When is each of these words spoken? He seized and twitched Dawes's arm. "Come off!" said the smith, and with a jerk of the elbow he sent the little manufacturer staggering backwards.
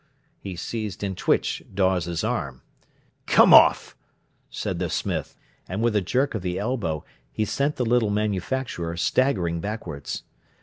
He 0.39 0.55
seized 0.55 1.03
and 1.03 1.15
twitched 1.15 1.75
Dawes's 1.75 2.23
arm. 2.23 2.63
"Come 3.27 3.53
off!" 3.53 3.95
said 4.49 4.79
the 4.79 4.89
smith, 4.89 5.35
and 5.69 5.83
with 5.83 5.95
a 5.95 6.01
jerk 6.01 6.33
of 6.33 6.41
the 6.41 6.57
elbow 6.57 7.05
he 7.31 7.45
sent 7.45 7.75
the 7.75 7.85
little 7.85 8.09
manufacturer 8.09 8.97
staggering 8.97 9.59
backwards. 9.61 10.23